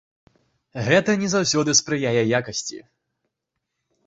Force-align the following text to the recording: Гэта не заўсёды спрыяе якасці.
Гэта 0.87 1.15
не 1.23 1.29
заўсёды 1.35 1.75
спрыяе 1.81 2.23
якасці. 2.39 2.79